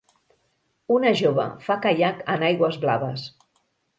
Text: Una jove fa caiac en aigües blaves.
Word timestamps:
Una 0.95 1.11
jove 1.19 1.45
fa 1.67 1.77
caiac 1.85 2.25
en 2.37 2.45
aigües 2.47 2.79
blaves. 2.87 3.29